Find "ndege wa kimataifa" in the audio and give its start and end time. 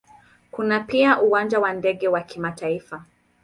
1.73-3.05